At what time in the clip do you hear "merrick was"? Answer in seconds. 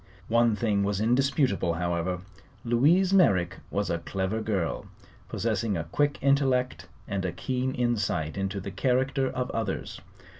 3.13-3.91